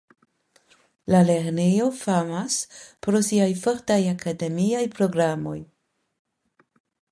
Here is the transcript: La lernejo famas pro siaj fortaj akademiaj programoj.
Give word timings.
La 1.15 1.19
lernejo 1.27 1.89
famas 1.97 2.55
pro 3.07 3.21
siaj 3.29 3.49
fortaj 3.67 4.01
akademiaj 4.15 4.83
programoj. 4.99 5.57